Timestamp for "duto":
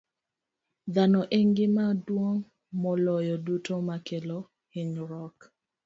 3.45-3.75